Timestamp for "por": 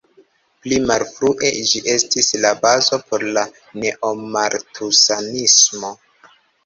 3.11-3.25